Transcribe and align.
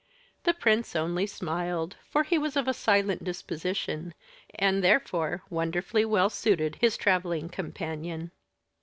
The 0.45 0.55
prince 0.55 0.95
only 0.95 1.27
smiled, 1.27 1.95
for 2.09 2.23
he 2.23 2.39
was 2.39 2.57
of 2.57 2.67
a 2.67 2.73
silent 2.73 3.23
disposition, 3.23 4.15
and 4.55 4.83
therefore 4.83 5.43
wonderfully 5.51 6.05
well 6.05 6.31
suited 6.31 6.77
his 6.81 6.97
traveling 6.97 7.49
companion. 7.49 8.31